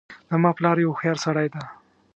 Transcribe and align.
زما 0.29 0.51
پلار 0.57 0.77
یو 0.79 0.89
هوښیارسړی 0.91 1.47
ده 1.53 1.63